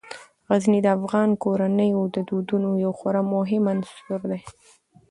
[0.49, 4.41] غزني د افغان کورنیو د دودونو یو خورا مهم عنصر دی.